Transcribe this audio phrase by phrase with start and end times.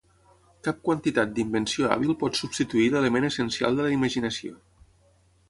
[0.67, 4.59] Cap quantitat d'invenció hàbil pot substituir l'element essencial de la imaginació.